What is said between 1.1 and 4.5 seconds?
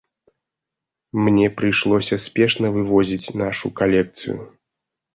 Мне прыйшлося спешна вывозіць нашу калекцыю.